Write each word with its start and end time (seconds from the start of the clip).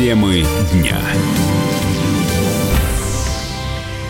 Темы 0.00 0.44
дня. 0.72 0.96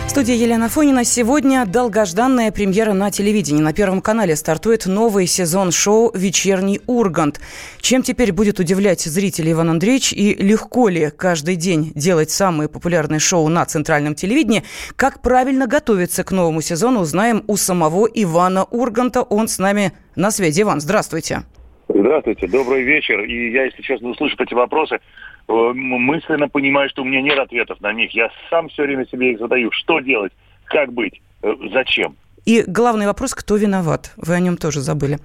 Студия 0.07 0.35
Елена 0.35 0.69
Фонина. 0.69 1.03
Сегодня 1.03 1.65
долгожданная 1.65 2.53
премьера 2.53 2.93
на 2.93 3.11
телевидении. 3.11 3.61
На 3.61 3.73
Первом 3.73 3.99
канале 3.99 4.37
стартует 4.37 4.85
новый 4.85 5.27
сезон 5.27 5.73
шоу 5.73 6.09
«Вечерний 6.15 6.79
Ургант». 6.87 7.41
Чем 7.81 8.03
теперь 8.03 8.31
будет 8.31 8.57
удивлять 8.57 9.01
зрителей 9.01 9.51
Иван 9.51 9.71
Андреевич 9.71 10.13
и 10.13 10.33
легко 10.33 10.87
ли 10.87 11.09
каждый 11.09 11.57
день 11.57 11.91
делать 11.93 12.31
самые 12.31 12.69
популярные 12.69 13.19
шоу 13.19 13.49
на 13.49 13.65
центральном 13.65 14.15
телевидении? 14.15 14.63
Как 14.95 15.21
правильно 15.21 15.67
готовиться 15.67 16.23
к 16.23 16.31
новому 16.31 16.61
сезону, 16.61 17.01
узнаем 17.01 17.43
у 17.47 17.57
самого 17.57 18.07
Ивана 18.13 18.63
Урганта. 18.63 19.23
Он 19.23 19.49
с 19.49 19.59
нами 19.59 19.91
на 20.15 20.31
связи. 20.31 20.61
Иван, 20.61 20.79
здравствуйте. 20.79 21.41
Здравствуйте, 21.93 22.47
добрый 22.47 22.83
вечер. 22.83 23.21
И 23.23 23.51
я, 23.51 23.65
если 23.65 23.81
честно, 23.81 24.09
услышав 24.09 24.39
эти 24.39 24.53
вопросы, 24.53 24.99
мысленно 25.47 26.47
понимаю, 26.49 26.89
что 26.89 27.01
у 27.01 27.05
меня 27.05 27.21
нет 27.21 27.39
ответов 27.39 27.79
на 27.81 27.93
них. 27.93 28.11
Я 28.11 28.29
сам 28.49 28.69
все 28.69 28.83
время 28.83 29.05
себе 29.05 29.31
их 29.31 29.39
задаю. 29.39 29.71
Что 29.71 29.99
делать? 29.99 30.33
Как 30.65 30.91
быть? 30.93 31.21
Э, 31.43 31.53
зачем? 31.71 32.15
И 32.45 32.63
главный 32.65 33.05
вопрос, 33.05 33.35
кто 33.35 33.55
виноват? 33.55 34.13
Вы 34.17 34.33
о 34.33 34.39
нем 34.39 34.57
тоже 34.57 34.79
забыли. 34.79 35.19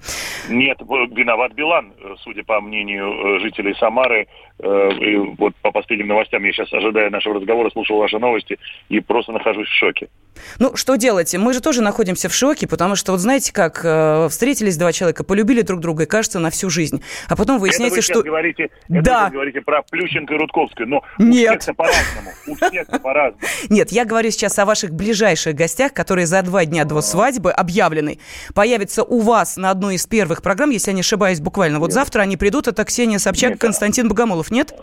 Нет, 0.51 0.79
виноват 0.81 1.53
Билан, 1.55 1.93
э, 1.99 2.15
судя 2.21 2.45
по 2.45 2.61
мнению 2.61 3.41
жителей 3.41 3.75
Самары. 3.79 4.27
И 4.59 5.17
вот 5.39 5.55
по 5.57 5.71
последним 5.71 6.09
новостям 6.09 6.43
я 6.45 6.53
сейчас, 6.53 6.73
ожидая 6.73 7.11
нашего 7.11 7.35
разговора, 7.35 7.69
слушал 7.71 7.99
ваши 7.99 8.19
новости 8.19 8.59
и 8.89 9.01
просто 9.01 9.33
нахожусь 9.33 9.69
в 9.69 9.79
шоке. 9.79 10.09
Ну, 10.59 10.77
что 10.77 10.97
делать? 10.97 11.35
Мы 11.35 11.53
же 11.53 11.61
тоже 11.61 11.83
находимся 11.83 12.29
в 12.29 12.35
шоке, 12.35 12.67
потому 12.67 12.97
что, 12.97 13.13
вот 13.13 13.21
знаете 13.21 13.53
как, 13.53 13.81
э, 13.85 14.29
встретились 14.31 14.77
два 14.77 14.93
человека, 14.93 15.25
полюбили 15.25 15.63
друг 15.63 15.81
друга, 15.81 16.05
и 16.05 16.07
кажется, 16.07 16.39
на 16.39 16.51
всю 16.51 16.71
жизнь. 16.71 17.03
А 17.29 17.37
потом 17.37 17.59
выясняется, 17.59 18.01
это 18.01 18.07
вы 18.09 18.15
что... 18.15 18.23
Говорите, 18.23 18.69
это 18.89 19.03
да. 19.03 19.25
вы 19.27 19.33
говорите 19.33 19.61
про 19.61 19.83
Плющенко 19.83 20.35
и 20.35 20.39
Рудковскую, 20.39 20.89
но 20.89 21.03
Нет. 21.19 21.57
у 21.57 21.59
всех-то 21.59 21.75
по-разному. 21.75 22.31
У 22.47 22.55
всех-то 22.55 22.99
по-разному. 23.01 23.47
Нет, 23.69 23.93
я 23.93 24.05
говорю 24.05 24.31
сейчас 24.31 24.59
о 24.59 24.65
ваших 24.65 24.93
ближайших 24.93 25.55
гостях, 25.55 25.93
которые 25.93 26.27
за 26.27 26.43
два 26.43 26.65
дня 26.65 26.85
до 26.85 27.01
свадьбы 27.01 27.53
объявлены. 27.53 28.19
Появятся 28.55 29.03
у 29.03 29.21
вас 29.21 29.57
на 29.57 29.71
одной 29.71 29.97
из 29.97 30.07
первых 30.07 30.43
программ, 30.43 30.71
если 30.71 30.91
я 30.91 30.95
не 30.95 31.01
ошибаюсь, 31.01 31.41
буквально. 31.41 31.79
Вот 31.79 31.93
завтра 31.93 32.23
они 32.23 32.37
придут, 32.37 32.69
это 32.69 32.85
Ксения 32.85 33.19
Собчак 33.19 33.55
и 33.55 33.59
Константин 33.59 34.09
Богомолов, 34.09 34.51
нет? 34.51 34.75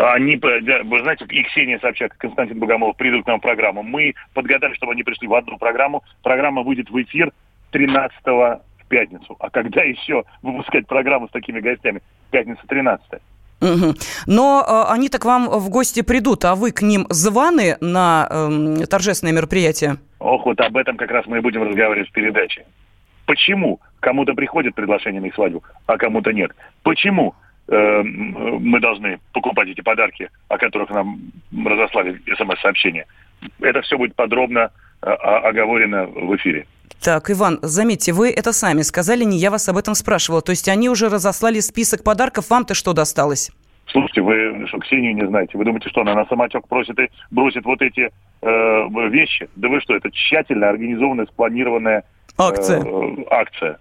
Они, 0.00 0.36
вы 0.36 1.02
знаете, 1.02 1.26
и 1.28 1.42
Ксения 1.44 1.78
Собчак, 1.78 2.14
и 2.14 2.18
Константин 2.18 2.58
Богомолов 2.58 2.96
придут 2.96 3.24
к 3.24 3.28
нам 3.28 3.38
в 3.38 3.42
программу. 3.42 3.82
Мы 3.82 4.14
подгадали, 4.34 4.74
чтобы 4.74 4.92
они 4.92 5.02
пришли 5.02 5.28
в 5.28 5.34
одну 5.34 5.58
программу. 5.58 6.02
Программа 6.22 6.62
выйдет 6.62 6.90
в 6.90 7.02
эфир 7.02 7.32
13 7.72 8.16
в 8.24 8.60
пятницу. 8.88 9.36
А 9.38 9.50
когда 9.50 9.82
еще 9.82 10.24
выпускать 10.42 10.86
программу 10.86 11.28
с 11.28 11.30
такими 11.30 11.60
гостями? 11.60 12.02
Пятница 12.30 12.62
13 12.66 13.20
Угу. 13.60 13.94
Но 14.26 14.64
э, 14.66 14.92
они-то 14.92 15.18
к 15.18 15.26
вам 15.26 15.46
в 15.46 15.68
гости 15.68 16.00
придут, 16.00 16.46
а 16.46 16.54
вы 16.54 16.72
к 16.72 16.80
ним 16.80 17.06
званы 17.10 17.76
на 17.82 18.26
э, 18.30 18.86
торжественное 18.86 19.34
мероприятие? 19.34 19.96
Ох, 20.18 20.46
вот 20.46 20.58
об 20.60 20.78
этом 20.78 20.96
как 20.96 21.10
раз 21.10 21.26
мы 21.26 21.38
и 21.38 21.40
будем 21.40 21.62
разговаривать 21.62 22.08
в 22.08 22.12
передаче. 22.12 22.64
Почему 23.26 23.80
кому-то 24.00 24.32
приходит 24.32 24.74
приглашение 24.74 25.20
на 25.20 25.26
их 25.26 25.34
свадьбу, 25.34 25.62
а 25.84 25.98
кому-то 25.98 26.32
нет? 26.32 26.52
Почему 26.82 27.34
э, 27.34 27.49
мы 27.70 28.80
должны 28.80 29.20
покупать 29.32 29.68
эти 29.68 29.80
подарки, 29.80 30.28
о 30.48 30.58
которых 30.58 30.90
нам 30.90 31.20
разослали 31.64 32.20
смс-сообщения? 32.36 33.06
Это 33.60 33.80
все 33.82 33.96
будет 33.96 34.14
подробно 34.16 34.70
э, 35.02 35.06
оговорено 35.10 36.06
в 36.06 36.34
эфире. 36.36 36.66
Так, 37.02 37.30
Иван, 37.30 37.58
заметьте, 37.62 38.12
вы 38.12 38.30
это 38.30 38.52
сами 38.52 38.82
сказали, 38.82 39.24
не 39.24 39.38
я 39.38 39.50
вас 39.50 39.68
об 39.68 39.78
этом 39.78 39.94
спрашивала. 39.94 40.42
То 40.42 40.50
есть 40.50 40.68
они 40.68 40.88
уже 40.90 41.08
разослали 41.08 41.60
список 41.60 42.04
подарков, 42.04 42.50
вам-то 42.50 42.74
что 42.74 42.92
досталось? 42.92 43.50
Слушайте, 43.86 44.20
вы 44.20 44.66
что, 44.68 44.78
Ксению 44.78 45.14
не 45.14 45.26
знаете? 45.26 45.56
Вы 45.56 45.64
думаете, 45.64 45.88
что 45.88 46.02
она 46.02 46.14
на 46.14 46.26
самотек 46.26 46.68
просит 46.68 46.98
и 46.98 47.08
бросит 47.30 47.64
вот 47.64 47.80
эти 47.82 48.10
э, 48.42 49.08
вещи? 49.08 49.48
Да 49.56 49.68
вы 49.68 49.80
что, 49.80 49.96
это 49.96 50.10
тщательно 50.10 50.68
организованная, 50.68 51.26
спланированная 51.26 52.04
акция. 52.36 52.84
Э, 52.84 53.16
акция. 53.30 53.78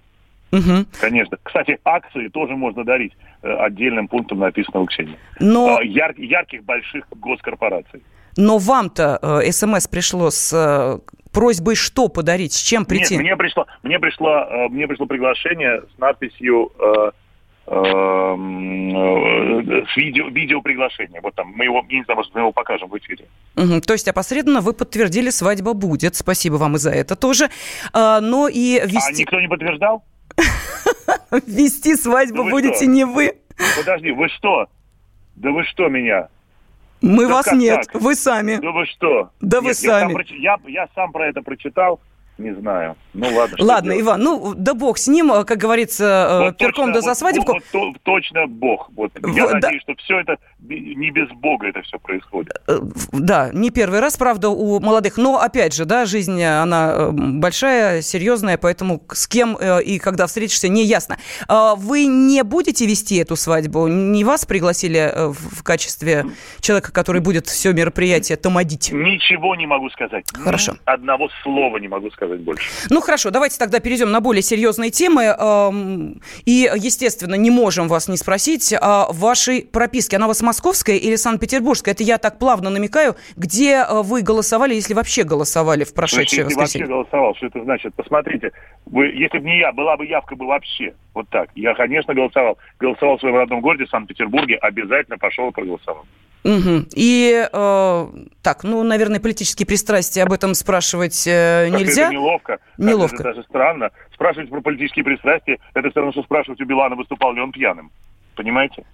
Угу. 0.51 0.85
Конечно. 0.99 1.37
Кстати, 1.43 1.79
акции 1.85 2.27
тоже 2.29 2.55
можно 2.55 2.83
дарить 2.83 3.13
э, 3.41 3.51
отдельным 3.51 4.07
пунктом, 4.07 4.39
написано 4.39 4.81
в 4.81 4.87
Ксении. 4.87 5.17
Но... 5.39 5.79
Э, 5.79 5.85
яр, 5.85 6.13
ярких 6.17 6.63
больших 6.63 7.05
госкорпораций. 7.11 8.01
Но 8.37 8.57
вам-то 8.57 9.19
э, 9.21 9.51
смс 9.51 9.87
пришло 9.87 10.31
с 10.31 10.51
э, 10.53 10.99
просьбой 11.31 11.75
что 11.75 12.07
подарить, 12.07 12.53
с 12.53 12.61
чем 12.61 12.85
прийти? 12.85 13.15
Нет, 13.15 13.23
мне 13.23 13.35
пришло, 13.37 13.67
мне 13.83 13.99
пришло, 13.99 14.45
мне 14.69 14.87
пришло 14.87 15.05
приглашение 15.05 15.81
с 15.95 15.99
надписью 15.99 16.71
э, 16.79 17.11
э, 17.67 18.35
с 19.93 19.97
видео, 19.97 20.29
видео 20.29 20.61
приглашение. 20.61 21.21
Вот 21.21 21.35
там 21.35 21.51
мы 21.55 21.65
его, 21.65 21.85
не 21.89 22.03
знаю, 22.03 22.17
может, 22.17 22.33
мы 22.33 22.41
его 22.41 22.51
покажем 22.51 22.89
в 22.89 22.97
эфире. 22.97 23.25
Угу, 23.55 23.81
то 23.81 23.93
есть 23.93 24.07
опосредованно 24.07 24.61
вы 24.61 24.73
подтвердили, 24.73 25.29
свадьба 25.29 25.73
будет. 25.73 26.15
Спасибо 26.15 26.55
вам 26.55 26.75
и 26.75 26.79
за 26.79 26.91
это 26.91 27.15
тоже. 27.15 27.49
А, 27.93 28.19
но 28.21 28.47
и 28.47 28.79
вести... 28.83 29.23
А 29.23 29.25
никто 29.25 29.39
не 29.39 29.47
подтверждал? 29.47 30.03
Вести 31.47 31.95
свадьбу 31.95 32.43
будете 32.43 32.87
не 32.87 33.05
вы. 33.05 33.37
Подожди, 33.77 34.11
вы 34.11 34.29
что? 34.29 34.67
Да 35.35 35.51
вы 35.51 35.63
что 35.63 35.87
меня? 35.87 36.29
Мы 37.01 37.27
да 37.27 37.33
вас 37.33 37.53
нет, 37.53 37.87
так? 37.91 38.01
вы 38.01 38.15
сами. 38.15 38.57
Да 38.57 38.71
вы 38.71 38.85
что? 38.85 39.31
Да 39.39 39.57
нет, 39.57 39.67
вы 39.67 39.73
сами. 39.73 40.11
Я 40.37 40.57
сам, 40.57 40.67
я, 40.67 40.81
я 40.81 40.89
сам 40.95 41.11
про 41.11 41.27
это 41.27 41.41
прочитал. 41.41 42.01
Не 42.39 42.55
знаю. 42.55 42.95
Ну 43.13 43.27
ладно. 43.35 43.57
Ладно, 43.59 43.91
делать? 43.91 44.05
Иван, 44.05 44.21
ну 44.21 44.53
да 44.55 44.73
бог 44.73 44.97
с 44.97 45.09
ним, 45.09 45.29
как 45.43 45.57
говорится, 45.57 46.39
вот 46.45 46.57
перком 46.57 46.85
точно, 46.85 46.93
да 46.93 47.01
за 47.01 47.13
свадебку. 47.15 47.51
Вот, 47.53 47.63
вот, 47.73 48.01
точно 48.03 48.47
бог. 48.47 48.89
Вот. 48.95 49.11
Я 49.35 49.43
вот, 49.43 49.53
надеюсь, 49.55 49.83
да. 49.85 49.93
что 49.93 50.03
все 50.03 50.19
это 50.21 50.37
не 50.61 51.11
без 51.11 51.29
бога 51.31 51.67
это 51.67 51.81
все 51.81 51.99
происходит. 51.99 52.53
Да, 53.11 53.49
не 53.51 53.71
первый 53.71 53.99
раз, 53.99 54.15
правда, 54.15 54.47
у 54.47 54.79
молодых. 54.79 55.17
Но 55.17 55.41
опять 55.41 55.73
же, 55.73 55.83
да, 55.83 56.05
жизнь, 56.05 56.41
она 56.41 57.09
большая, 57.11 58.01
серьезная, 58.01 58.57
поэтому 58.57 59.03
с 59.11 59.27
кем 59.27 59.57
и 59.57 59.99
когда 59.99 60.25
встретишься, 60.25 60.69
не 60.69 60.85
ясно. 60.85 61.17
Вы 61.49 62.05
не 62.05 62.41
будете 62.43 62.85
вести 62.85 63.17
эту 63.17 63.35
свадьбу? 63.35 63.87
Не 63.87 64.23
вас 64.23 64.45
пригласили 64.45 65.11
в 65.33 65.61
качестве 65.63 66.25
человека, 66.61 66.93
который 66.93 67.19
будет 67.19 67.47
все 67.47 67.73
мероприятие 67.73 68.37
томодить? 68.37 68.93
Ничего 68.93 69.55
не 69.55 69.65
могу 69.65 69.89
сказать. 69.89 70.23
Хорошо. 70.33 70.71
Ни 70.71 70.77
одного 70.85 71.27
слова 71.43 71.75
не 71.77 71.89
могу 71.89 72.09
сказать 72.11 72.28
сказать 72.29 72.41
больше. 72.41 72.69
Ну 72.89 73.01
хорошо, 73.01 73.31
давайте 73.31 73.57
тогда 73.57 73.79
перейдем 73.79 74.11
на 74.11 74.21
более 74.21 74.41
серьезные 74.41 74.91
темы. 74.91 75.35
И, 76.45 76.69
естественно, 76.75 77.35
не 77.35 77.49
можем 77.49 77.87
вас 77.87 78.07
не 78.07 78.17
спросить 78.17 78.73
о 78.79 79.11
вашей 79.11 79.63
прописке. 79.63 80.17
Она 80.17 80.25
у 80.25 80.29
вас 80.29 80.41
московская 80.41 80.97
или 80.97 81.15
санкт-петербургская? 81.15 81.93
Это 81.93 82.03
я 82.03 82.17
так 82.17 82.39
плавно 82.39 82.69
намекаю. 82.69 83.15
Где 83.35 83.85
э, 83.87 84.01
вы 84.03 84.21
голосовали, 84.21 84.75
если 84.75 84.93
вообще 84.93 85.23
голосовали 85.23 85.83
в 85.83 85.93
прошедшее 85.93 86.43
Слушайте, 86.43 86.55
воскресенье? 86.55 86.87
вообще 86.87 86.93
голосовал, 86.93 87.35
что 87.35 87.47
это 87.47 87.63
значит? 87.63 87.95
Посмотрите, 87.95 88.51
вы, 88.85 89.07
если 89.07 89.39
бы 89.39 89.45
не 89.45 89.59
я, 89.59 89.71
была 89.71 89.97
бы 89.97 90.05
явка 90.05 90.35
бы 90.35 90.45
вообще. 90.45 90.93
Вот 91.13 91.27
так. 91.29 91.49
Я, 91.55 91.73
конечно, 91.73 92.13
голосовал. 92.13 92.57
Голосовал 92.79 93.17
в 93.17 93.19
своем 93.19 93.35
родном 93.35 93.61
городе, 93.61 93.85
Санкт-Петербурге, 93.87 94.55
обязательно 94.55 95.17
пошел 95.17 95.49
и 95.49 95.51
проголосовал. 95.51 96.05
Угу. 96.43 96.85
И 96.95 97.47
э, 97.51 98.07
так, 98.41 98.63
ну, 98.63 98.83
наверное, 98.83 99.19
политические 99.19 99.65
пристрастия 99.65 100.23
об 100.23 100.31
этом 100.31 100.53
спрашивать 100.53 101.27
э, 101.27 101.67
нельзя. 101.69 102.05
Это 102.05 102.13
неловко. 102.13 102.59
Неловко. 102.77 103.15
Это 103.15 103.23
даже 103.23 103.43
странно. 103.43 103.89
Спрашивать 104.13 104.49
про 104.49 104.61
политические 104.61 105.03
пристрастия, 105.03 105.59
это 105.73 105.89
все 105.89 105.99
равно, 105.99 106.11
что 106.13 106.23
спрашивать 106.23 106.61
у 106.61 106.65
Билана, 106.65 106.95
выступал 106.95 107.33
ли 107.33 107.41
он 107.41 107.51
пьяным. 107.51 107.91
Понимаете? 108.35 108.85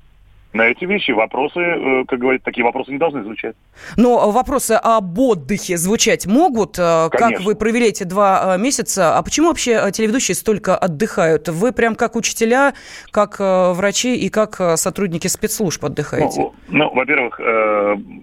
На 0.55 0.67
эти 0.67 0.85
вещи 0.85 1.11
вопросы, 1.11 1.59
э, 1.59 2.05
как 2.07 2.17
говорят, 2.19 2.41
такие 2.43 2.63
вопросы 2.63 2.91
не 2.91 2.97
должны 2.97 3.23
звучать. 3.23 3.55
Но 3.97 4.31
вопросы 4.31 4.71
об 4.71 5.19
отдыхе 5.19 5.77
звучать 5.77 6.25
могут. 6.25 6.79
Э, 6.79 7.09
Конечно. 7.11 7.37
Как 7.37 7.45
вы 7.45 7.55
провели 7.55 7.87
эти 7.87 8.03
два 8.03 8.55
э, 8.55 8.57
месяца? 8.57 9.17
А 9.17 9.21
почему 9.21 9.49
вообще 9.49 9.91
телеведущие 9.91 10.33
столько 10.33 10.77
отдыхают? 10.77 11.49
Вы 11.49 11.73
прям 11.73 11.95
как 11.95 12.15
учителя, 12.15 12.73
как 13.11 13.39
врачи 13.39 14.15
и 14.15 14.29
как 14.29 14.55
сотрудники 14.77 15.27
спецслужб 15.27 15.83
отдыхаете? 15.83 16.39
Ну, 16.39 16.53
ну 16.69 16.93
во-первых, 16.93 17.39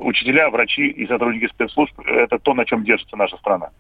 учителя, 0.01 0.49
врачи 0.51 0.89
и 0.89 1.07
сотрудники 1.07 1.49
спецслужб– 1.53 1.93
это 2.07 2.39
то, 2.39 2.55
на 2.55 2.65
чем 2.65 2.85
держится 2.85 3.17
наша 3.17 3.37
страна. 3.37 3.71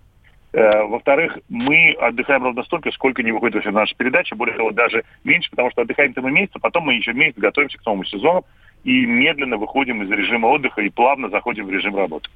Во-вторых, 0.52 1.38
мы 1.48 1.92
отдыхаем 1.98 2.44
ровно 2.44 2.62
столько, 2.64 2.90
сколько 2.92 3.22
не 3.22 3.32
выходит 3.32 3.64
в 3.64 3.72
наша 3.72 3.94
передача. 3.96 4.36
Более 4.36 4.56
того, 4.56 4.70
даже 4.70 5.02
меньше, 5.24 5.50
потому 5.50 5.70
что 5.70 5.82
отдыхаем-то 5.82 6.20
мы 6.20 6.30
месяц, 6.30 6.52
а 6.54 6.58
потом 6.58 6.84
мы 6.84 6.94
еще 6.94 7.14
месяц 7.14 7.38
готовимся 7.38 7.78
к 7.78 7.86
новому 7.86 8.04
сезону 8.04 8.44
и 8.84 9.06
медленно 9.06 9.56
выходим 9.56 10.02
из 10.02 10.10
режима 10.10 10.46
отдыха 10.48 10.82
и 10.82 10.88
плавно 10.88 11.28
заходим 11.30 11.66
в 11.66 11.70
режим 11.70 11.96
работы. 11.96 12.28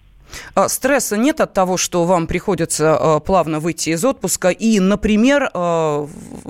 А, 0.54 0.68
стресса 0.68 1.16
нет 1.16 1.40
от 1.40 1.52
того, 1.52 1.76
что 1.76 2.04
вам 2.04 2.26
приходится 2.26 2.96
а, 2.96 3.20
плавно 3.20 3.60
выйти 3.60 3.90
из 3.90 4.04
отпуска 4.04 4.50
и, 4.50 4.80
например, 4.80 5.50
а, 5.54 6.06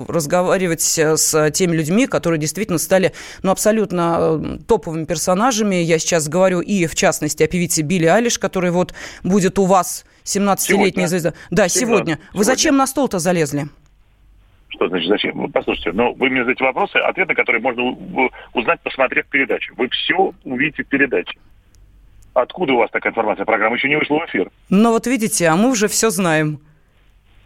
разговаривать 0.07 0.81
с 0.81 1.51
теми 1.51 1.75
людьми, 1.75 2.07
которые 2.07 2.39
действительно 2.39 2.79
стали 2.79 3.13
ну, 3.43 3.51
абсолютно 3.51 4.59
топовыми 4.67 5.05
персонажами. 5.05 5.75
Я 5.75 5.99
сейчас 5.99 6.27
говорю 6.27 6.61
и, 6.61 6.87
в 6.87 6.95
частности, 6.95 7.43
о 7.43 7.47
певице 7.47 7.81
Билли 7.81 8.05
Алиш, 8.05 8.39
которая 8.39 8.71
вот 8.71 8.93
будет 9.23 9.59
у 9.59 9.65
вас 9.65 10.05
17-летняя 10.27 11.07
звезда. 11.07 11.33
Да, 11.49 11.67
сегодня. 11.69 12.15
сегодня. 12.15 12.19
Вы 12.33 12.43
зачем 12.43 12.77
на 12.77 12.85
стол-то 12.85 13.19
залезли? 13.19 13.67
Что 14.69 14.89
значит 14.89 15.07
зачем? 15.07 15.51
Послушайте, 15.51 15.91
ну 15.93 16.13
вы 16.13 16.29
мне 16.29 16.41
задаете 16.41 16.63
вопросы, 16.65 16.97
ответ 16.97 17.27
на 17.29 17.35
которые 17.35 17.61
можно 17.61 17.83
узнать, 18.53 18.79
посмотрев 18.81 19.25
передачу. 19.27 19.73
Вы 19.77 19.89
все 19.89 20.33
увидите 20.43 20.83
в 20.83 20.87
передаче. 20.87 21.39
Откуда 22.33 22.73
у 22.73 22.77
вас 22.77 22.91
такая 22.91 23.11
информация? 23.11 23.45
Программа 23.45 23.77
еще 23.77 23.89
не 23.89 23.95
вышла 23.95 24.19
в 24.19 24.25
эфир. 24.25 24.51
Ну 24.69 24.91
вот 24.91 25.07
видите, 25.07 25.47
а 25.47 25.55
мы 25.55 25.71
уже 25.71 25.87
все 25.87 26.09
знаем. 26.09 26.59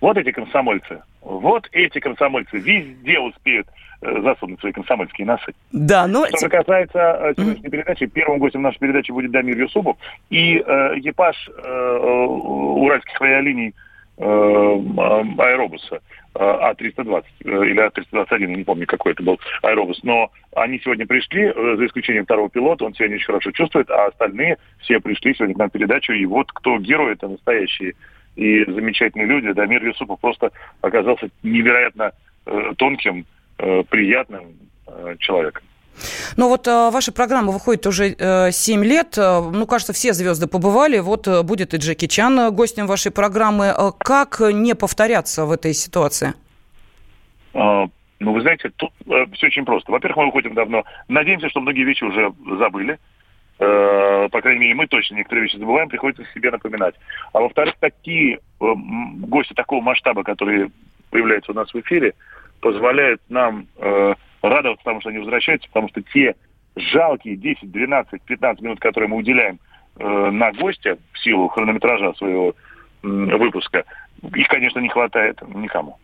Вот 0.02 0.18
эти 0.18 0.32
комсомольцы. 0.32 1.02
Вот 1.22 1.70
эти 1.72 2.00
комсомольцы 2.00 2.58
везде 2.58 3.20
успеют 3.20 3.68
засунуть 4.02 4.60
свои 4.60 4.72
комсомольские 4.72 5.28
носы. 5.28 5.54
Да, 5.72 6.08
но... 6.08 6.26
Что 6.28 6.50
касается 6.50 7.00
э, 7.00 7.34
сегодняшней 7.38 7.68
mm-hmm. 7.68 7.72
передачи, 7.72 8.06
первым 8.08 8.40
гостем 8.40 8.62
нашей 8.64 8.80
передачи 8.80 9.12
будет 9.12 9.32
Дамир 9.32 9.58
Юсупов 9.58 9.98
и 10.30 10.58
э, 10.58 11.00
экипаж 11.00 11.36
э, 11.50 12.26
уральских 12.26 13.22
авиалиний 13.22 13.74
э, 14.18 14.24
аэробуса 14.24 16.02
э, 16.36 16.40
А320 16.40 17.24
э, 17.46 17.50
или 17.68 17.88
А321, 17.88 18.48
не 18.48 18.64
помню, 18.64 18.88
какой 18.88 19.12
это 19.14 19.22
был 19.22 19.40
аэробус. 19.62 20.02
Но 20.04 20.32
они 20.56 20.80
сегодня 20.80 21.06
пришли, 21.06 21.44
э, 21.44 21.76
за 21.78 21.86
исключением 21.86 22.26
второго 22.26 22.50
пилота, 22.50 22.86
он 22.86 22.96
сегодня 22.96 23.18
очень 23.18 23.28
хорошо 23.28 23.52
чувствует, 23.52 23.90
а 23.92 24.08
остальные 24.08 24.58
все 24.80 25.00
пришли 25.00 25.36
сегодня 25.36 25.56
к 25.56 25.60
нам 25.60 25.70
в 25.70 25.74
передачу. 25.74 26.14
И 26.14 26.26
вот 26.26 26.52
кто 26.52 26.80
герои, 26.80 27.14
это 27.14 27.28
настоящие 27.28 27.94
и 28.36 28.64
замечательные 28.66 29.28
люди. 29.28 29.52
Дамир 29.52 29.84
Юсупов 29.84 30.20
просто 30.20 30.52
оказался 30.82 31.30
невероятно 31.44 32.14
э, 32.46 32.72
тонким, 32.78 33.20
э, 33.20 33.41
приятным 33.90 34.56
э, 34.88 35.16
человеком. 35.20 35.64
Ну 36.38 36.48
вот 36.48 36.68
э, 36.68 36.90
ваша 36.92 37.12
программа 37.12 37.52
выходит 37.52 37.86
уже 37.86 38.16
э, 38.18 38.52
7 38.52 38.84
лет. 38.84 39.18
Э, 39.18 39.42
ну, 39.42 39.66
кажется, 39.66 39.94
все 39.94 40.14
звезды 40.14 40.48
побывали. 40.48 41.00
Вот 41.00 41.28
э, 41.28 41.44
будет 41.44 41.74
и 41.74 41.78
Джеки 41.78 42.08
Чан 42.08 42.40
э, 42.40 42.52
гостем 42.52 42.88
вашей 42.88 43.12
программы. 43.12 43.74
Как 44.00 44.40
не 44.40 44.74
повторяться 44.76 45.46
в 45.46 45.52
этой 45.52 45.74
ситуации? 45.74 46.34
А, 47.54 47.88
ну, 48.20 48.34
вы 48.34 48.42
знаете, 48.42 48.72
тут 48.76 48.92
э, 49.06 49.26
все 49.34 49.48
очень 49.48 49.66
просто. 49.66 49.92
Во-первых, 49.92 50.18
мы 50.18 50.26
выходим 50.28 50.54
давно. 50.54 50.84
Надеемся, 51.08 51.50
что 51.50 51.60
многие 51.60 51.84
вещи 51.84 52.04
уже 52.04 52.32
забыли. 52.58 52.98
Э, 53.60 54.28
по 54.32 54.42
крайней 54.42 54.62
мере, 54.62 54.76
мы 54.76 54.88
точно 54.88 55.16
некоторые 55.16 55.44
вещи 55.44 55.58
забываем, 55.58 55.90
приходится 55.90 56.26
себе 56.34 56.52
напоминать. 56.52 56.96
А 57.34 57.40
во-вторых, 57.40 57.76
такие 57.80 58.36
э, 58.36 58.40
гости 58.60 59.54
такого 59.54 59.82
масштаба, 59.82 60.24
которые 60.24 60.72
появляются 61.10 61.52
у 61.52 61.56
нас 61.56 61.72
в 61.74 61.80
эфире, 61.80 62.14
позволяют 62.62 63.22
нам 63.30 63.68
э, 63.78 64.14
радоваться 64.42 64.86
тому, 64.86 65.02
что 65.02 65.10
они 65.10 65.20
возвращаются, 65.20 65.68
потому 65.68 65.90
что 65.90 66.02
те 66.02 66.36
жалкие 66.76 67.36
10, 67.36 67.72
12, 67.72 68.22
15 68.22 68.62
минут, 68.62 68.80
которые 68.80 69.10
мы 69.10 69.18
уделяем 69.18 69.60
э, 69.98 70.30
на 70.32 70.52
гостя 70.54 70.98
в 71.12 71.20
силу 71.20 71.48
хронометража 71.50 72.14
своего 72.14 72.50
э, 72.50 73.08
выпуска, 73.08 73.84
их, 74.36 74.48
конечно, 74.48 74.80
не 74.80 74.90
хватает 74.90 75.42
никому. 75.54 75.98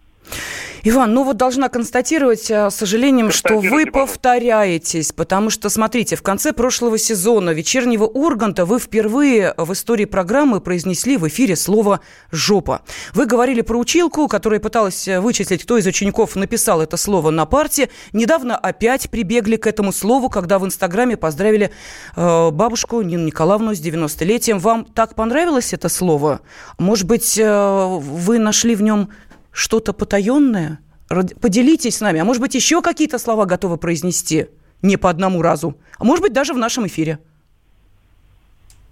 Иван, 0.84 1.14
ну 1.14 1.24
вот 1.24 1.38
должна 1.38 1.70
констатировать 1.70 2.50
э, 2.52 2.70
с 2.70 2.76
сожалением, 2.76 3.32
что 3.32 3.60
вы 3.60 3.86
повторяетесь, 3.86 5.12
потому 5.12 5.50
что, 5.50 5.70
смотрите, 5.70 6.16
в 6.16 6.22
конце 6.22 6.54
прошлого 6.54 6.98
сезона 6.98 7.52
вечернего 7.52 8.06
Урганта 8.06 8.66
вы 8.66 8.80
впервые 8.80 9.54
в 9.58 9.74
истории 9.74 10.06
программы 10.06 10.62
произнесли 10.62 11.18
в 11.18 11.28
эфире 11.28 11.56
слово 11.56 12.02
«жопа». 12.32 12.82
Вы 13.14 13.26
говорили 13.26 13.62
про 13.62 13.78
училку, 13.78 14.28
которая 14.28 14.60
пыталась 14.60 15.08
э, 15.08 15.20
вычислить, 15.20 15.64
кто 15.64 15.78
из 15.78 15.88
учеников 15.88 16.36
написал 16.36 16.82
это 16.82 16.98
слово 16.98 17.32
на 17.32 17.46
парте. 17.46 17.90
Недавно 18.14 18.56
опять 18.56 19.10
прибегли 19.10 19.56
к 19.56 19.68
этому 19.68 19.92
слову, 19.92 20.30
когда 20.30 20.60
в 20.60 20.66
Инстаграме 20.66 21.18
поздравили 21.18 21.72
э, 22.16 22.50
бабушку 22.52 23.02
Нину 23.02 23.26
Николаевну 23.26 23.74
с 23.74 23.82
90-летием. 23.82 24.60
Вам 24.60 24.86
так 24.86 25.16
понравилось 25.16 25.74
это 25.74 25.90
слово? 25.90 26.42
Может 26.78 27.08
быть, 27.08 27.38
э, 27.38 27.98
вы 28.00 28.40
нашли 28.40 28.76
в 28.76 28.82
нем 28.82 29.10
что-то 29.57 29.92
потаенное? 29.92 30.80
Поделитесь 31.42 31.98
с 31.98 32.01
нами. 32.01 32.19
А 32.19 32.25
может 32.25 32.42
быть, 32.42 32.54
еще 32.54 32.81
какие-то 32.81 33.18
слова 33.18 33.45
готовы 33.45 33.77
произнести? 33.77 34.48
Не 34.81 34.98
по 34.98 35.09
одному 35.09 35.42
разу. 35.42 35.75
А 35.98 36.04
может 36.04 36.21
быть, 36.21 36.33
даже 36.33 36.54
в 36.54 36.57
нашем 36.57 36.86
эфире. 36.88 37.18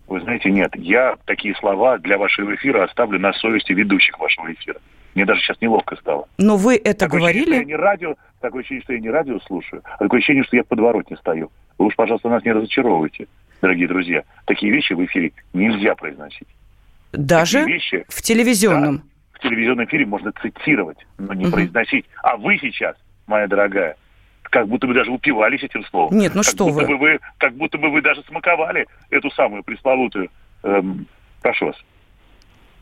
Вы 0.08 0.22
знаете, 0.22 0.50
нет. 0.50 0.72
Я 0.76 1.18
такие 1.26 1.56
слова 1.56 1.98
для 2.00 2.18
вашего 2.18 2.56
эфира 2.56 2.84
оставлю 2.84 3.20
на 3.20 3.34
совести 3.34 3.74
ведущих 3.74 4.18
вашего 4.18 4.52
эфира. 4.52 4.80
Мне 5.14 5.26
даже 5.26 5.42
сейчас 5.42 5.62
неловко 5.62 5.96
стало. 5.96 6.28
Но 6.38 6.58
вы 6.58 6.76
это 6.76 7.06
такое 7.06 7.20
говорили? 7.20 7.42
Ощущение, 7.42 7.64
что 7.64 7.72
я 7.72 7.78
не 7.78 7.84
радио, 7.84 8.16
такое 8.42 8.62
ощущение, 8.62 8.84
что 8.84 8.94
я 8.94 9.00
не 9.00 9.10
радио 9.10 9.40
слушаю, 9.42 9.82
а 9.86 9.98
такое 9.98 10.20
ощущение, 10.20 10.44
что 10.44 10.56
я 10.58 10.64
в 10.64 10.68
подворотне 10.68 11.16
стою. 11.18 11.52
Вы 11.78 11.86
уж, 11.86 11.96
пожалуйста, 11.96 12.30
нас 12.30 12.44
не 12.44 12.52
разочаровывайте, 12.52 13.28
дорогие 13.62 13.88
друзья. 13.88 14.24
Такие 14.46 14.72
вещи 14.72 14.94
в 14.94 15.04
эфире 15.06 15.32
нельзя 15.54 15.96
произносить. 15.96 16.48
Даже 17.14 17.64
вещи, 17.64 18.06
в 18.10 18.22
телевизионном? 18.22 18.98
Да, 18.98 19.04
в 19.36 19.40
телевизионном 19.40 19.86
эфире 19.86 20.06
можно 20.06 20.32
цитировать, 20.42 20.98
но 21.18 21.34
не 21.34 21.46
угу. 21.46 21.54
произносить. 21.54 22.06
А 22.24 22.38
вы 22.38 22.58
сейчас, 22.58 22.96
моя 23.28 23.48
дорогая, 23.48 23.96
как 24.44 24.68
будто 24.68 24.88
бы 24.88 24.94
даже 24.94 25.12
упивались 25.12 25.64
этим 25.64 25.84
словом. 25.86 26.18
Нет, 26.18 26.34
ну 26.34 26.42
как 26.42 26.52
что 26.52 26.66
будто 26.66 26.86
вы. 26.86 26.88
Бы 26.88 26.98
вы. 26.98 27.20
Как 27.38 27.54
будто 27.56 27.78
бы 27.78 27.90
вы 27.90 28.02
даже 28.02 28.24
смаковали 28.24 28.88
эту 29.10 29.30
самую 29.32 29.64
пресловутую... 29.64 30.30
Эм, 30.64 31.08
прошу 31.42 31.68
вас. 31.68 31.76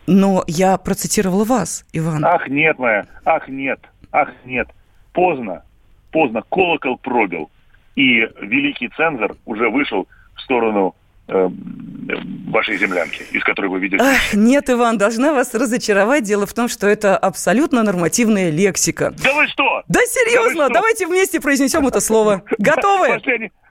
Но 0.05 0.43
я 0.47 0.77
процитировала 0.77 1.45
вас, 1.45 1.85
Иван. 1.93 2.23
Ах, 2.25 2.47
нет, 2.47 2.77
моя, 2.77 3.05
ах, 3.25 3.47
нет, 3.47 3.79
ах, 4.11 4.29
нет. 4.45 4.67
Поздно, 5.13 5.63
поздно, 6.11 6.43
колокол 6.49 6.97
пробил. 6.97 7.49
И 7.95 8.19
великий 8.41 8.89
цензор 8.89 9.35
уже 9.45 9.69
вышел 9.69 10.07
в 10.35 10.41
сторону 10.41 10.95
вашей 11.27 12.77
землянки, 12.77 13.23
из 13.31 13.43
которой 13.43 13.67
вы 13.67 13.79
видите. 13.79 14.03
Ах, 14.03 14.33
нет, 14.33 14.69
Иван, 14.69 14.97
должна 14.97 15.33
вас 15.33 15.53
разочаровать. 15.53 16.23
Дело 16.23 16.45
в 16.45 16.53
том, 16.53 16.67
что 16.67 16.87
это 16.87 17.17
абсолютно 17.17 17.83
нормативная 17.83 18.49
лексика. 18.49 19.13
Да 19.23 19.33
вы 19.33 19.47
что? 19.47 19.83
Да 19.87 19.99
серьезно, 20.01 20.67
да 20.67 20.75
давайте 20.75 21.07
вместе 21.07 21.39
произнесем 21.39 21.87
это 21.87 21.99
слово. 21.99 22.43
Готовы? 22.57 23.21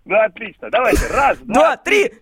Да, 0.05 0.25
отлично. 0.25 0.71
Давайте. 0.71 1.07
Раз, 1.09 1.39
два, 1.43 1.77
три. 1.77 2.13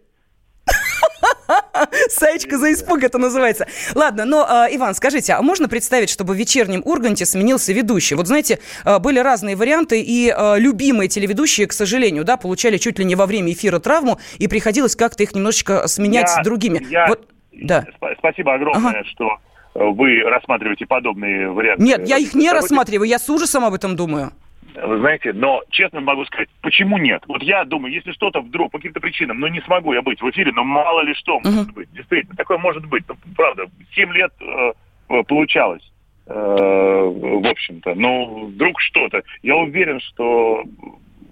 Саечка 2.09 2.59
за 2.59 2.73
испуг 2.73 3.03
это 3.03 3.19
называется. 3.19 3.67
Ладно, 3.95 4.25
но, 4.25 4.47
э, 4.49 4.77
Иван, 4.77 4.95
скажите, 4.95 5.33
а 5.35 5.43
можно 5.43 5.69
представить, 5.69 6.11
чтобы 6.11 6.35
в 6.35 6.37
вечернем 6.37 6.83
Урганте 6.85 7.27
сменился 7.27 7.73
ведущий? 7.73 8.15
Вот 8.15 8.27
знаете, 8.27 8.59
э, 8.85 8.99
были 8.99 9.19
разные 9.19 9.57
варианты, 9.57 10.01
и 10.01 10.33
э, 10.37 10.59
любимые 10.59 11.09
телеведущие, 11.09 11.67
к 11.67 11.73
сожалению, 11.73 12.25
да, 12.25 12.37
получали 12.37 12.79
чуть 12.79 12.99
ли 12.99 13.05
не 13.05 13.15
во 13.15 13.27
время 13.27 13.53
эфира 13.53 13.79
травму, 13.79 14.19
и 14.39 14.49
приходилось 14.49 14.97
как-то 14.97 15.23
их 15.23 15.35
немножечко 15.35 15.87
сменять 15.89 16.29
я, 16.29 16.43
с 16.43 16.45
другими. 16.45 16.87
Я, 16.91 17.07
вот, 17.09 17.29
да. 17.53 17.87
Спасибо 18.19 18.55
огромное, 18.55 19.01
ага. 19.01 19.05
что 19.05 19.39
вы 19.75 20.23
рассматриваете 20.25 20.87
подобные 20.87 21.51
варианты. 21.51 21.83
Нет, 21.83 22.09
я 22.09 22.19
их 22.19 22.35
не 22.35 22.51
рассматриваю, 22.51 23.09
я 23.09 23.19
с 23.19 23.29
ужасом 23.29 23.65
об 23.65 23.75
этом 23.75 23.97
думаю. 23.97 24.33
Вы 24.75 24.99
знаете, 24.99 25.33
но 25.33 25.63
честно 25.71 26.01
могу 26.01 26.25
сказать, 26.27 26.49
почему 26.63 26.99
нет? 26.99 27.23
Вот 27.27 27.43
я 27.43 27.65
думаю, 27.65 27.93
если 27.93 28.13
что-то 28.13 28.41
вдруг 28.41 28.73
по 28.73 28.79
каким-то 28.79 29.01
причинам, 29.01 29.41
ну 29.41 29.47
не 29.49 29.61
смогу 29.63 29.93
я 29.93 30.03
быть 30.03 30.21
в 30.21 30.31
эфире, 30.31 30.53
но 30.53 30.65
мало 30.65 31.03
ли 31.03 31.15
что 31.15 31.39
uh-huh. 31.39 31.51
может 31.51 31.73
быть. 31.73 31.93
Действительно, 31.93 32.37
такое 32.37 32.59
может 32.59 32.87
быть. 32.87 33.05
Ну, 33.09 33.17
правда, 33.37 33.65
7 33.95 34.13
лет 34.13 34.33
э, 34.41 34.73
э, 35.09 35.23
получалось, 35.25 35.83
э, 36.27 36.33
в 36.33 37.47
общем-то. 37.47 37.95
Но 37.95 38.47
вдруг 38.47 38.81
что-то. 38.81 39.23
Я 39.43 39.57
уверен, 39.57 40.01
что, 40.01 40.65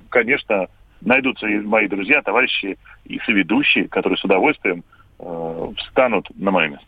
конечно, 0.09 0.67
найдутся 1.01 1.47
и 1.47 1.59
мои 1.59 1.89
друзья, 1.89 2.23
товарищи 2.23 2.79
и 3.05 3.19
соведущие, 3.21 3.89
которые 3.89 4.19
с 4.19 4.25
удовольствием 4.25 4.85
э, 5.19 5.69
встанут 5.77 6.29
на 6.37 6.51
мое 6.51 6.69
место. 6.69 6.87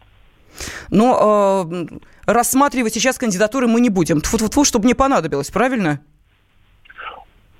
Но 0.91 1.67
э, 1.71 1.87
рассматривать 2.27 2.95
сейчас 2.95 3.19
кандидатуры 3.19 3.67
мы 3.67 3.81
не 3.81 3.91
будем. 3.91 4.21
Тьфу-тьфу-тьфу, 4.21 4.65
чтобы 4.65 4.87
не 4.87 4.95
понадобилось, 4.95 5.51
правильно? 5.51 6.01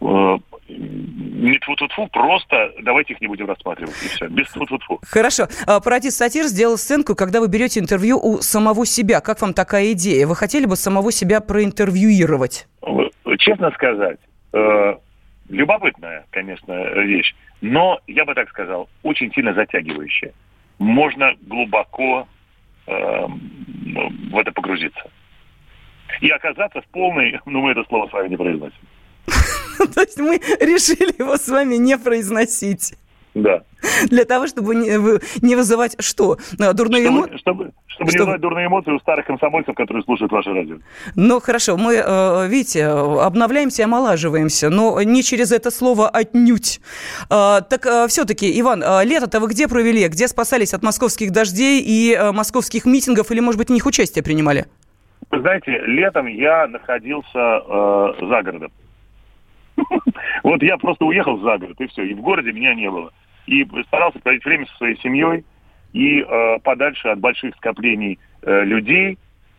Э, 0.01 0.39
не 0.69 1.59
тфу 1.59 1.75
тфу 1.75 1.89
тфу 1.89 2.09
просто 2.09 2.73
давайте 2.83 3.15
их 3.15 3.21
не 3.21 3.27
будем 3.27 3.47
рассматривать, 3.47 3.95
и 4.03 4.09
все, 4.09 4.29
без 4.29 4.47
тфу 4.49 4.67
тфу 4.67 4.79
тфу 4.79 5.01
Хорошо. 5.03 5.49
А, 5.67 5.81
Паратис 5.81 6.17
Сатир 6.17 6.45
сделал 6.45 6.77
сценку, 6.77 7.15
когда 7.15 7.41
вы 7.41 7.49
берете 7.49 7.81
интервью 7.81 8.19
у 8.19 8.39
самого 8.39 8.87
себя. 8.87 9.21
Как 9.21 9.41
вам 9.41 9.53
такая 9.53 9.93
идея? 9.93 10.27
Вы 10.27 10.37
хотели 10.37 10.67
бы 10.67 10.77
самого 10.77 11.13
себя 11.13 11.41
проинтервьюировать? 11.41 12.69
Честно 13.39 13.71
сказать, 13.73 14.19
э, 14.53 14.97
любопытная, 15.49 16.27
конечно, 16.31 16.73
вещь, 17.01 17.35
но, 17.61 18.01
я 18.07 18.25
бы 18.25 18.35
так 18.35 18.49
сказал, 18.51 18.89
очень 19.03 19.33
сильно 19.33 19.55
затягивающая. 19.55 20.33
Можно 20.79 21.35
глубоко 21.43 22.27
э, 22.87 23.27
в 24.31 24.39
это 24.39 24.53
погрузиться. 24.53 25.11
И 26.21 26.29
оказаться 26.29 26.81
в 26.81 26.87
полной, 26.87 27.39
ну 27.47 27.61
мы 27.61 27.73
это 27.73 27.85
слово 27.85 28.09
с 28.09 28.13
вами 28.13 28.29
не 28.29 28.37
произносим. 28.37 28.79
То 29.95 30.01
есть 30.01 30.19
мы 30.19 30.37
решили 30.61 31.15
его 31.19 31.37
с 31.37 31.49
вами 31.49 31.77
не 31.77 31.97
произносить. 31.97 32.95
Да. 33.35 33.63
Для 34.09 34.25
того, 34.25 34.49
чтобы 34.49 34.75
не, 34.75 34.91
не 35.41 35.55
вызывать 35.55 35.95
что? 36.03 36.37
А, 36.59 36.73
дурные 36.73 37.07
эмоции? 37.07 37.37
Чтобы, 37.37 37.73
чтобы, 37.87 38.11
чтобы 38.11 38.11
не 38.11 38.19
вызывать 38.19 38.41
дурные 38.41 38.67
эмоции 38.67 38.91
у 38.91 38.99
старых 38.99 39.27
комсомольцев, 39.27 39.77
которые 39.77 40.03
слушают 40.03 40.33
ваше 40.33 40.53
радио. 40.53 40.79
Ну, 41.15 41.41
хорошо. 41.41 41.77
Мы, 41.77 41.95
э, 41.95 42.49
видите, 42.49 42.87
обновляемся, 42.87 43.85
омолаживаемся, 43.85 44.69
но 44.69 45.01
не 45.03 45.23
через 45.23 45.53
это 45.53 45.71
слово 45.71 46.09
отнюдь. 46.09 46.81
А, 47.31 47.61
так 47.61 47.87
э, 47.87 48.09
все-таки, 48.09 48.61
Иван, 48.61 48.83
э, 48.83 49.05
лето-то 49.05 49.39
вы 49.39 49.49
где 49.49 49.69
провели? 49.69 50.09
Где 50.09 50.27
спасались 50.27 50.75
от 50.75 50.83
московских 50.83 51.31
дождей 51.31 51.81
и 51.87 52.19
московских 52.33 52.85
митингов? 52.85 53.31
Или, 53.31 53.39
может 53.39 53.59
быть, 53.59 53.69
в 53.69 53.73
них 53.73 53.87
участие 53.87 54.25
принимали? 54.25 54.67
Вы 55.31 55.41
знаете, 55.41 55.71
летом 55.87 56.27
я 56.27 56.67
находился 56.67 57.39
э, 57.39 58.13
за 58.21 58.43
городом. 58.43 58.73
Вот 60.43 60.63
я 60.63 60.77
просто 60.79 61.05
уехал 61.05 61.39
за 61.39 61.59
город, 61.59 61.81
и 61.81 61.87
все. 61.89 62.05
И 62.05 62.15
в 62.15 62.21
городе 62.21 62.53
меня 62.53 62.75
не 62.75 62.91
было. 62.91 63.13
и 63.47 63.67
старался 63.87 64.19
проводить 64.21 64.45
время 64.45 64.67
со 64.67 64.77
своей 64.77 64.99
семьей 65.01 65.45
и 65.93 66.21
э, 66.21 66.59
подальше 66.63 67.09
от 67.09 67.19
больших 67.19 67.55
скоплений 67.57 68.19
э, 68.43 68.65
людей, 68.65 69.19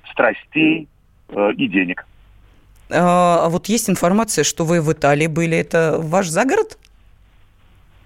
страстей 0.09 0.87
э, 1.29 1.51
и 1.57 1.67
денег. 1.67 2.05
А, 2.89 3.45
а 3.45 3.49
вот 3.49 3.67
есть 3.67 3.89
информация, 3.89 4.43
что 4.43 4.65
вы 4.65 4.81
в 4.81 4.91
Италии 4.91 5.27
были. 5.27 5.57
Это 5.57 5.97
ваш 5.99 6.27
загород? 6.27 6.77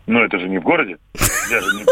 Ну, 0.08 0.20
это 0.20 0.38
же 0.40 0.48
не 0.48 0.60
в 0.60 0.64
городе. 0.64 0.98
Я 1.50 1.62
же 1.62 1.76
не... 1.76 1.86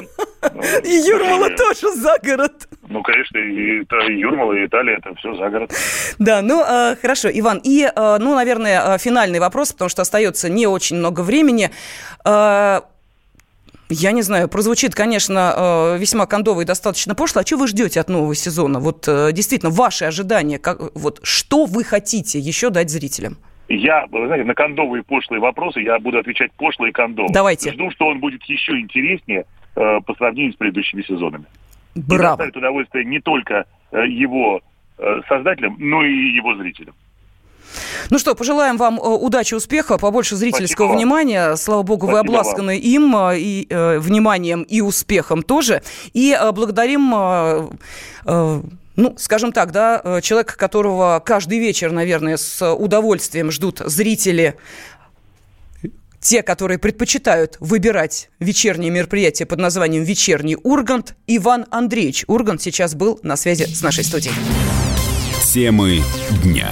Ну, 0.53 0.61
и 0.83 0.89
Юрмала 0.89 1.49
тоже 1.49 1.91
за 1.95 2.17
город. 2.23 2.67
Ну, 2.89 3.01
конечно, 3.01 3.37
и, 3.37 3.81
это, 3.81 3.95
Юрмала, 4.11 4.53
и 4.53 4.65
Италия, 4.65 4.97
это 4.97 5.15
все 5.15 5.33
за 5.35 5.49
город. 5.49 5.71
Да, 6.19 6.41
ну, 6.41 6.63
э, 6.63 6.95
хорошо, 7.01 7.29
Иван. 7.33 7.61
И, 7.63 7.83
э, 7.83 8.17
ну, 8.19 8.35
наверное, 8.35 8.97
финальный 8.97 9.39
вопрос, 9.39 9.71
потому 9.73 9.89
что 9.89 10.01
остается 10.01 10.49
не 10.49 10.67
очень 10.67 10.97
много 10.97 11.21
времени. 11.21 11.69
Э, 12.25 12.81
я 13.89 14.11
не 14.11 14.21
знаю, 14.21 14.47
прозвучит, 14.49 14.95
конечно, 14.95 15.97
весьма 15.99 16.25
кондово 16.25 16.61
и 16.61 16.65
достаточно 16.65 17.13
пошло. 17.13 17.41
А 17.41 17.45
что 17.45 17.57
вы 17.57 17.67
ждете 17.67 17.99
от 17.99 18.09
нового 18.09 18.33
сезона? 18.33 18.79
Вот 18.79 19.07
действительно, 19.33 19.71
ваши 19.71 20.05
ожидания, 20.05 20.57
как, 20.57 20.79
вот, 20.95 21.19
что 21.21 21.65
вы 21.65 21.83
хотите 21.83 22.39
еще 22.39 22.71
дать 22.71 22.89
зрителям? 22.89 23.37
Я, 23.69 24.05
вы 24.11 24.27
знаете, 24.27 24.45
на 24.45 24.55
кондовые 24.55 25.03
пошлые 25.03 25.39
вопросы 25.39 25.81
я 25.81 25.99
буду 25.99 26.17
отвечать 26.17 26.51
пошло 26.53 26.87
и 26.87 26.91
кондово. 26.91 27.31
Давайте. 27.31 27.71
Жду, 27.71 27.91
что 27.91 28.07
он 28.07 28.19
будет 28.19 28.43
еще 28.43 28.79
интереснее 28.79 29.45
э, 29.75 29.99
по 30.05 30.13
сравнению 30.15 30.53
с 30.53 30.55
предыдущими 30.55 31.01
сезонами. 31.03 31.45
Браво. 31.95 32.33
И 32.33 32.37
доставит 32.37 32.57
удовольствие 32.57 33.05
не 33.05 33.19
только 33.19 33.65
э, 33.91 34.07
его 34.07 34.61
э, 34.97 35.21
создателям, 35.27 35.75
но 35.79 36.03
и 36.03 36.35
его 36.35 36.55
зрителям. 36.55 36.95
Ну 38.09 38.19
что, 38.19 38.35
пожелаем 38.35 38.77
вам 38.77 38.99
удачи, 38.99 39.53
успеха, 39.53 39.97
побольше 39.97 40.35
зрительского 40.35 40.87
Спасибо. 40.87 40.97
внимания. 40.97 41.55
Слава 41.55 41.83
богу, 41.83 42.07
Спасибо 42.07 42.13
вы 42.13 42.19
обласканы 42.19 42.77
им 42.77 43.15
и 43.31 43.65
э, 43.69 43.99
вниманием 43.99 44.63
и 44.63 44.81
успехом 44.81 45.41
тоже. 45.43 45.81
И 46.13 46.37
э, 46.39 46.51
благодарим 46.51 47.11
э, 47.15 47.69
э, 48.25 48.61
ну, 48.95 49.15
скажем 49.17 49.51
так, 49.51 49.71
да, 49.71 50.01
э, 50.03 50.21
человек, 50.21 50.55
которого 50.55 51.21
каждый 51.25 51.59
вечер, 51.59 51.91
наверное, 51.91 52.37
с 52.37 52.73
удовольствием 52.73 53.51
ждут 53.51 53.79
зрители, 53.79 54.55
те, 56.23 56.41
которые 56.41 56.79
предпочитают 56.79 57.57
выбирать 57.59 58.29
вечерние 58.39 58.89
мероприятия 58.89 59.45
под 59.45 59.59
названием 59.59 60.03
«Вечерний 60.03 60.57
Ургант», 60.63 61.15
Иван 61.27 61.65
Андреевич 61.69 62.23
Ургант 62.27 62.61
сейчас 62.61 62.95
был 62.95 63.19
на 63.21 63.35
связи 63.35 63.65
с 63.65 63.81
нашей 63.81 64.03
студией. 64.03 64.33
Темы 65.43 66.01
дня. 66.43 66.71